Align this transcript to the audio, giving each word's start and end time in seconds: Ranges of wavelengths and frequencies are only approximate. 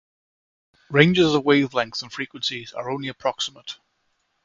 Ranges 0.89 1.31
of 1.35 1.43
wavelengths 1.43 2.01
and 2.01 2.11
frequencies 2.11 2.73
are 2.73 2.89
only 2.89 3.07
approximate. 3.07 3.77